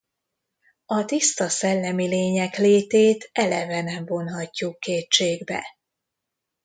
A 0.85 1.05
tiszta 1.05 1.49
szellemi 1.49 2.07
lények 2.07 2.57
létét 2.57 3.29
eleve 3.33 3.81
nem 3.81 4.05
vonhatjuk 4.05 4.79
kétségbe. 4.79 5.63